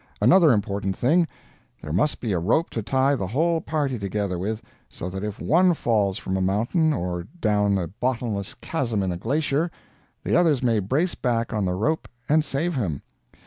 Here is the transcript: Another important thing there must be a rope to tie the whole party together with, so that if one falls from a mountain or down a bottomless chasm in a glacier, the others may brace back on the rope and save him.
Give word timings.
Another 0.19 0.51
important 0.51 0.97
thing 0.97 1.27
there 1.79 1.93
must 1.93 2.19
be 2.19 2.31
a 2.31 2.39
rope 2.39 2.71
to 2.71 2.81
tie 2.81 3.13
the 3.13 3.27
whole 3.27 3.61
party 3.61 3.99
together 3.99 4.39
with, 4.39 4.59
so 4.89 5.11
that 5.11 5.23
if 5.23 5.39
one 5.39 5.75
falls 5.75 6.17
from 6.17 6.35
a 6.35 6.41
mountain 6.41 6.91
or 6.91 7.27
down 7.39 7.77
a 7.77 7.87
bottomless 7.87 8.55
chasm 8.61 9.03
in 9.03 9.11
a 9.11 9.17
glacier, 9.17 9.69
the 10.23 10.35
others 10.35 10.63
may 10.63 10.79
brace 10.79 11.13
back 11.13 11.53
on 11.53 11.65
the 11.65 11.75
rope 11.75 12.07
and 12.27 12.43
save 12.43 12.73
him. 12.73 13.03